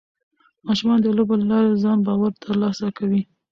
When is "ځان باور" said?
1.83-2.31